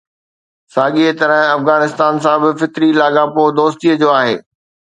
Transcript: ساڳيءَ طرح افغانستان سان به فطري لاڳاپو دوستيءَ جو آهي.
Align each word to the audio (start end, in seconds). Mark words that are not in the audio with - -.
ساڳيءَ 0.73 1.09
طرح 1.19 1.39
افغانستان 1.59 2.13
سان 2.23 2.37
به 2.43 2.51
فطري 2.59 2.89
لاڳاپو 2.99 3.43
دوستيءَ 3.59 3.99
جو 4.01 4.09
آهي. 4.19 4.35